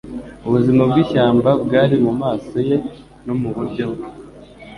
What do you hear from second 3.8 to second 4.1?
bwe